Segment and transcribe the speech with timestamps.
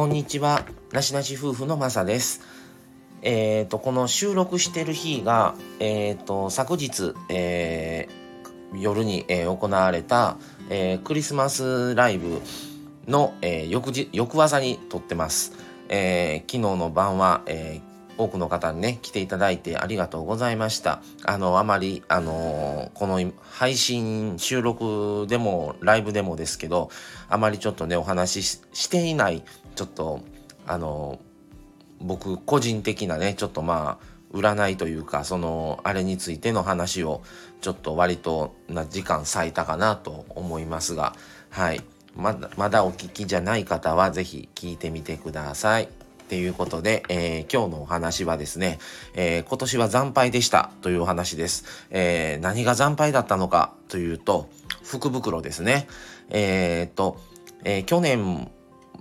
[0.00, 0.64] こんにちは。
[0.92, 2.40] なしなし夫婦のまさです。
[3.20, 10.38] えっ、ー、と、この収録してる日が、えっ、ー、と、昨日、えー、夜に、えー、行われた、
[10.70, 12.40] えー、クリスマスライブ
[13.08, 15.52] の、えー、翌日、翌朝に撮ってます。
[15.90, 17.89] えー、昨日の晩は、えー、
[18.20, 21.00] 多くの方にね、来ていただいてありがとうございました。
[21.24, 26.90] あの、あまり、あの、この配信、収録でも、ライブでもですけど、
[27.28, 29.42] あまりちょっとね、お話ししていない、
[29.74, 30.20] ちょっと、
[30.66, 31.18] あの、
[32.00, 37.22] 僕、個人的なね、ちょっとまあ、占いというか、その、あれについての話を、
[37.60, 41.14] ちょっと割とな時間割いたかなと思いますが、
[41.50, 41.82] はい。
[42.16, 45.99] まだ、まだお聞きじゃない方は、是非聞いてみてください。
[46.30, 48.78] っていうことで、えー、今日のお話はですね、
[49.14, 51.64] えー、今年は惨敗でしたというお話です。
[51.90, 54.48] えー、何が惨敗だったのかというと、
[54.84, 55.88] 福袋ですね。
[56.28, 57.20] えっと、
[57.64, 58.48] え去年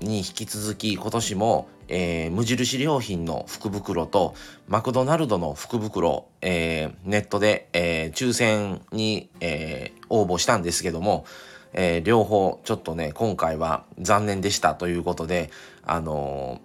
[0.00, 4.34] に引き続き今年も、え無印良品の福袋と
[4.66, 11.24] マクドナルドの福袋、えネットで、え抽選に、え応募したんですけども、
[11.72, 15.50] えー、両方ちょっとね今回は残念でしたということで
[15.84, 16.60] あの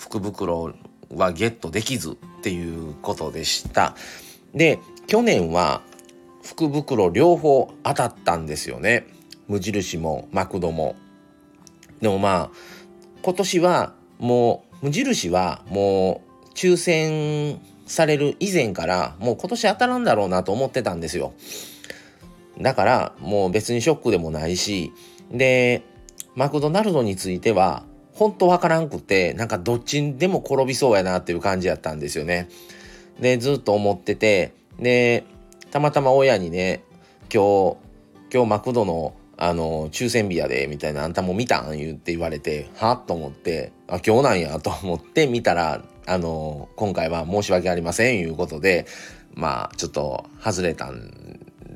[0.00, 0.72] 福袋
[1.14, 3.94] はゲットできずっていうことでした。
[4.54, 5.82] で、去年は
[6.42, 9.06] 福袋両方当たったんですよね。
[9.46, 10.96] 無印もマクドも。
[12.00, 12.50] でもまあ、
[13.22, 21.34] 今年はもう、無印はもう抽選される以前からもう今年当たらんだろうなと思ってたんですよ。
[22.58, 24.94] だからもう別にショックでもないし、
[25.30, 25.82] で、
[26.34, 27.84] マクドナルドについては
[28.20, 32.50] 本当わからんくて、なんかどっちにでも転びそうやなっていう感じやったんですよね。
[33.18, 35.24] で、ずっと思ってて、で、
[35.70, 36.82] たまたま親にね、
[37.32, 37.76] 今日、
[38.30, 41.78] 今日マクドのあの、抽選日やで、みたいな、あんたも見たん？
[41.78, 44.60] 言って言われて、はと思って、あ、今日なんや？
[44.60, 48.84] と思って見たら、あの、今回は申し訳ありません、いうことで、
[49.32, 51.10] まあ、ちょっと外れたん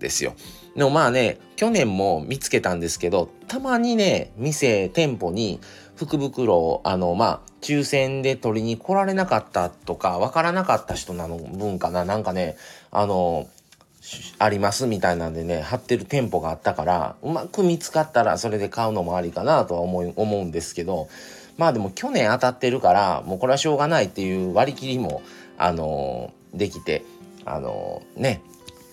[0.05, 0.35] ですよ。
[0.77, 5.61] でもまあね、去年も見つけたんですけど、たまにね、店、店舗に、
[5.97, 12.57] 福袋をあのまあ抽選で取りに来られなかったとかわからなかった人なの分かななんかね
[12.91, 13.47] あの
[14.39, 21.09] ありますみたいなんでね貼ってる店舗があったからうまく見つかったらそれで買うのもありかなとは思い思うんですけど
[21.57, 25.23] まあでも去年当たってるからもうこれはしょうがないっていう割り切りも
[25.57, 27.05] あのできて
[27.45, 28.43] あのね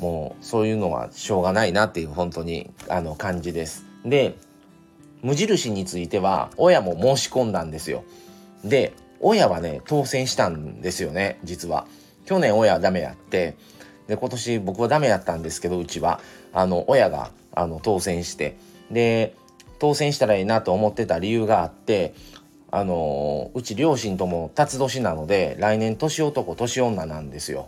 [0.01, 3.85] もうそういうのはしょうがないなっていう本当にあの感じです。
[4.03, 4.35] で
[5.21, 8.03] 無印については親も申し込んだんですよ。
[8.63, 11.85] で、親はね、当選したんですよね、実は。
[12.25, 13.55] 去年親はダメやって、
[14.07, 16.19] で、今年僕はダメやったんですけど、うちは、
[16.53, 18.57] あの、親が、あの、当選して、
[18.89, 19.35] で、
[19.79, 22.13] 当選したらいいなと思ってた理由があって、
[22.73, 27.67] あのうち両親とも辰年なので、来年年男、年女なんですよ。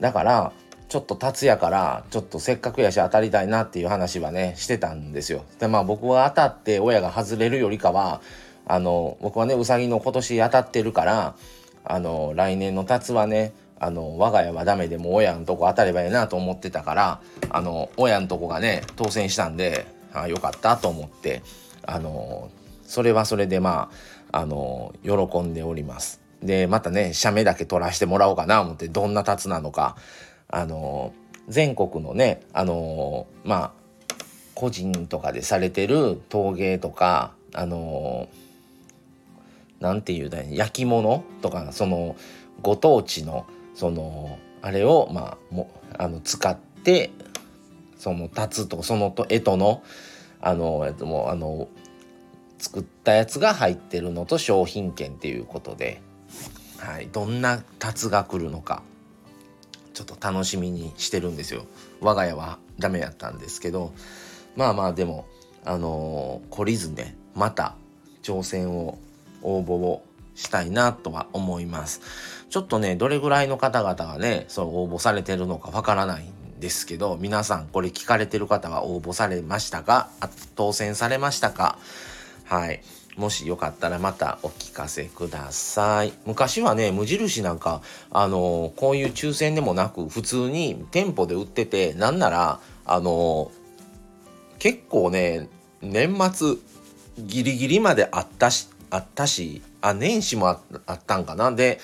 [0.00, 0.52] だから、
[0.88, 5.44] ちょっと達也からちょっとせっかくやし当たりたいなっていう話はねしてたんですよ。
[5.58, 8.20] でまあ僕は当たって親が外れるよりかは
[8.66, 11.34] あの僕はねうさぎの今年当たってるから
[11.84, 17.20] あの来年の達はねあの我が家はダメでも親のとこ当たればいいなと思ってたから
[17.50, 21.42] あの親のとこがね当選したんであよかったと思って
[21.84, 22.50] あの
[22.82, 23.90] それはそれでま
[24.32, 26.20] ああの喜んでおります。
[26.42, 29.96] でまたね写メだけ撮らせてもらおうかな思ってどんな達なのか
[30.48, 31.12] あの
[31.48, 33.72] 全国のねあのまあ
[34.54, 38.28] 個人とかでされてる陶芸とかあの
[39.80, 42.16] なんていうだ焼き物とかその
[42.62, 47.10] ご当地のそのあれをまあもあの使って
[47.98, 49.82] その立つとそのと干支の
[50.40, 51.68] あのもあの
[52.58, 56.00] 作ったやつが入ってるのと商品券っていうことで、
[56.78, 58.82] はい、どんな達が来るのか。
[59.96, 61.64] ちょっと楽しみにしてるんですよ。
[62.02, 63.94] 我が家はダメやったんですけど。
[64.54, 65.26] まあまあでも
[65.64, 67.74] あのー、懲りずねまた
[68.22, 68.98] 挑戦を
[69.42, 70.04] 応募を
[70.34, 72.02] したいなとは思います。
[72.50, 80.10] ちょっとねどれぐらいの方々がねそう応募されてるのかわからないんですけど皆さんこれ聞かれてる方は応募されましたか？
[80.56, 81.78] 当選されましたか？
[82.44, 82.82] はい。
[83.16, 86.12] もしよかったらまたお聞かせください。
[86.26, 87.80] 昔はね、無印なんか、
[88.10, 93.50] あのこういう抽選でもなく、普通に店舗で売ってて、なんなら、あの
[94.58, 95.48] 結構ね、
[95.80, 96.56] 年末
[97.18, 100.60] ギリギリまであったし、あったし、あ、年始もあ
[100.92, 101.50] ったんかな。
[101.52, 101.80] で、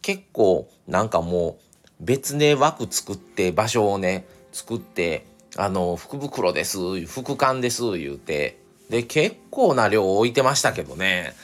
[0.00, 1.58] 結構なんかも
[2.00, 5.26] う別で枠作って場所をね、作って、
[5.56, 8.58] あの、福袋です、福缶です、言うて、
[8.90, 11.34] で、結構な量置いてましたけどね。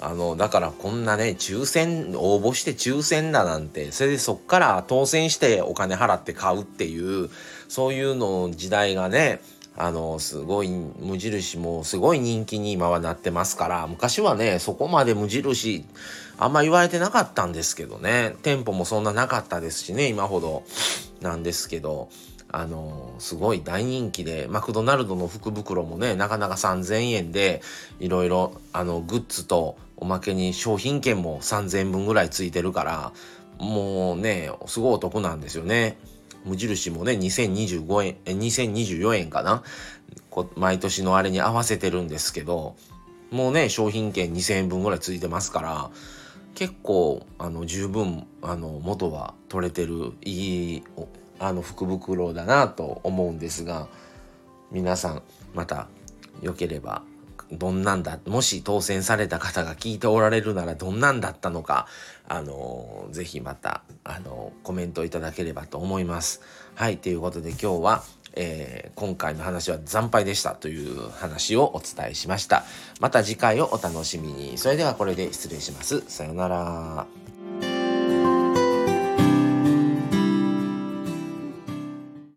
[0.00, 7.30] あの、だからこんなね、抽選、応募して抽選だなんて、それでそっから当選してお金払って買うっていう、
[7.68, 9.40] そういうの時代がね、
[9.76, 15.84] あの、すごい、無印もすごい人気に今はなってますから、昔はね、そこまで無印、
[16.36, 20.64] あんま言われてなかったんですけどね、店舗もそんななかったですしね、今ほど
[21.20, 22.08] なんですけど、
[22.50, 27.60] あのすごい大人気でマクドナルドの福袋もねなかなか3,000円で
[28.00, 33.12] いろいろあのグッズとおまけに商品券も3,000分ぐらいついてるから
[33.58, 35.98] もうねすごいお得なんですよね。
[36.44, 39.62] 無印もね2025円え2024円かな
[40.56, 42.76] 毎年のあれに合わせてるんですけど
[43.30, 45.90] もうね商品券2,000円分ぐらいついてますから
[46.54, 50.82] 結構あの十分あの元は取れてるいい
[51.38, 53.88] あの福袋だなと思うんですが
[54.70, 55.22] 皆さん
[55.54, 55.88] また
[56.42, 57.02] 良ければ
[57.50, 61.86] どんなんだもし当選された方が聞いておられるならどんなんだったのか
[62.28, 66.42] あのぜひまたあのコメントいただければと思います。
[66.74, 68.02] はいということで今日は
[68.40, 72.64] えー、今回の話は惨敗でしたという話をお伝えしました。
[73.00, 74.58] また次回をお楽しみに。
[74.58, 76.04] それではこれで失礼します。
[76.06, 77.06] さようなら。